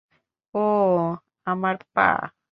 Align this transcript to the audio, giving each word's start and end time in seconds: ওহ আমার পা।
ওহ 0.53 1.05
আমার 1.47 1.75
পা। 1.93 2.07